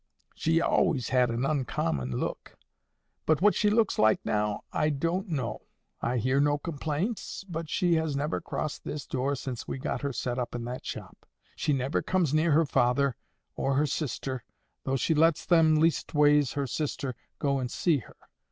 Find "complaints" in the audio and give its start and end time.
6.57-7.45